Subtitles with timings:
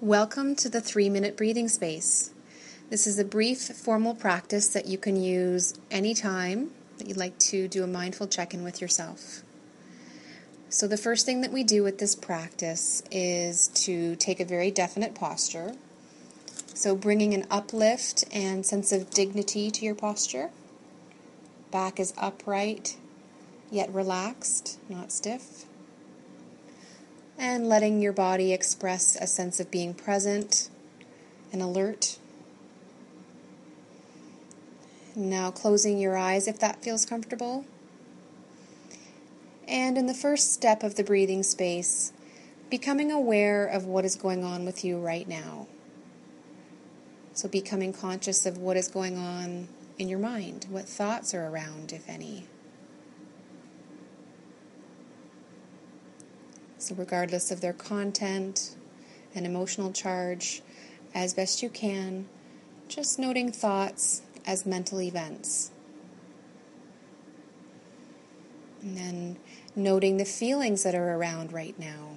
[0.00, 2.30] Welcome to the three minute breathing space.
[2.88, 7.66] This is a brief formal practice that you can use anytime that you'd like to
[7.66, 9.42] do a mindful check in with yourself.
[10.68, 14.70] So, the first thing that we do with this practice is to take a very
[14.70, 15.74] definite posture.
[16.74, 20.50] So, bringing an uplift and sense of dignity to your posture.
[21.72, 22.96] Back is upright,
[23.68, 25.64] yet relaxed, not stiff
[27.38, 30.68] and letting your body express a sense of being present
[31.52, 32.18] and alert.
[35.14, 37.64] Now, closing your eyes if that feels comfortable.
[39.66, 42.12] And in the first step of the breathing space,
[42.70, 45.66] becoming aware of what is going on with you right now.
[47.34, 49.68] So, becoming conscious of what is going on
[49.98, 52.46] in your mind, what thoughts are around, if any.
[56.78, 58.76] So, regardless of their content
[59.34, 60.62] and emotional charge,
[61.12, 62.28] as best you can,
[62.86, 65.72] just noting thoughts as mental events.
[68.80, 69.36] And then
[69.74, 72.10] noting the feelings that are around right now.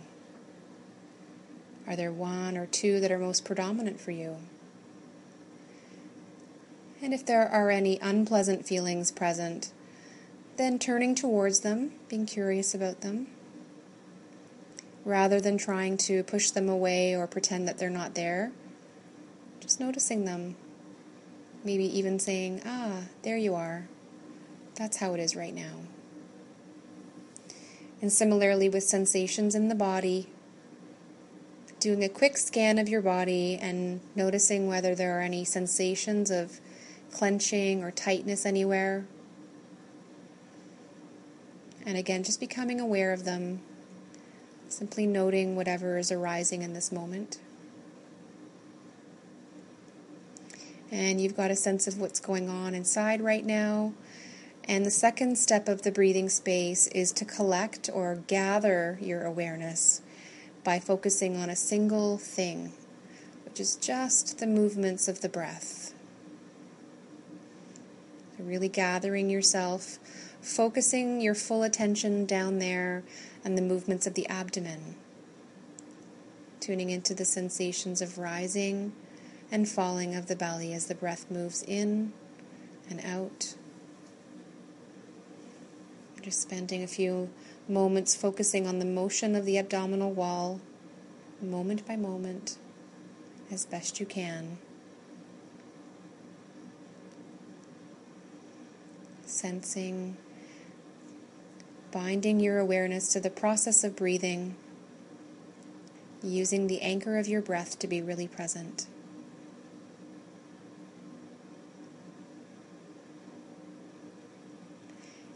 [1.88, 4.38] Are there one or two that are most predominant for you?
[7.02, 9.72] And if there are any unpleasant feelings present,
[10.57, 13.28] then turning towards them, being curious about them
[15.03, 18.52] rather than trying to push them away or pretend that they're not there.
[19.59, 20.55] Just noticing them.
[21.63, 23.88] Maybe even saying, ah, there you are.
[24.75, 25.81] That's how it is right now.
[28.02, 30.27] And similarly with sensations in the body,
[31.79, 36.59] doing a quick scan of your body and noticing whether there are any sensations of
[37.11, 39.05] clenching or tightness anywhere.
[41.85, 43.61] And again, just becoming aware of them
[44.72, 47.39] Simply noting whatever is arising in this moment.
[50.89, 53.94] And you've got a sense of what's going on inside right now.
[54.63, 60.01] And the second step of the breathing space is to collect or gather your awareness
[60.63, 62.72] by focusing on a single thing,
[63.44, 65.94] which is just the movements of the breath.
[68.40, 70.00] Really gathering yourself,
[70.41, 73.03] focusing your full attention down there
[73.44, 74.96] and the movements of the abdomen.
[76.59, 78.94] Tuning into the sensations of rising
[79.51, 82.13] and falling of the belly as the breath moves in
[82.90, 83.56] and out.
[86.22, 87.30] Just spending a few
[87.68, 90.62] moments focusing on the motion of the abdominal wall,
[91.41, 92.57] moment by moment,
[93.51, 94.59] as best you can.
[99.25, 100.18] Sensing
[101.91, 104.56] binding your awareness to the process of breathing,
[106.24, 108.88] using the anchor of your breath to be really present.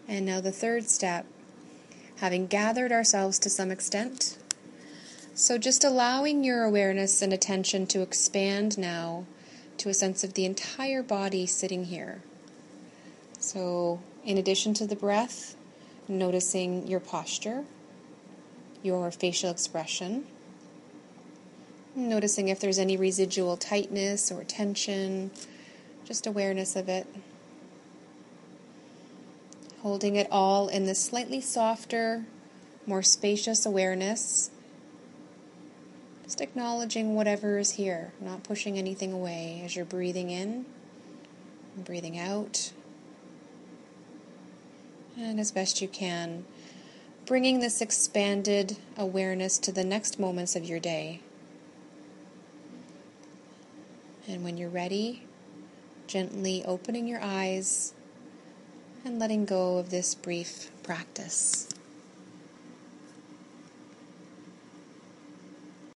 [0.07, 1.25] And now the third step,
[2.17, 4.37] having gathered ourselves to some extent.
[5.33, 9.25] So just allowing your awareness and attention to expand now
[9.77, 12.21] to a sense of the entire body sitting here.
[13.39, 15.55] So, in addition to the breath,
[16.07, 17.63] noticing your posture,
[18.83, 20.25] your facial expression,
[21.95, 25.31] noticing if there's any residual tightness or tension,
[26.05, 27.07] just awareness of it.
[29.81, 32.25] Holding it all in this slightly softer,
[32.87, 34.49] more spacious awareness.
[36.23, 40.65] Just acknowledging whatever is here, not pushing anything away as you're breathing in
[41.77, 42.71] breathing out
[45.17, 46.45] and as best you can,
[47.25, 51.21] bringing this expanded awareness to the next moments of your day.
[54.27, 55.23] And when you're ready,
[56.07, 57.93] gently opening your eyes
[59.03, 61.69] and letting go of this brief practice.